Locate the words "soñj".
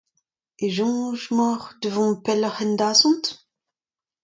0.75-1.21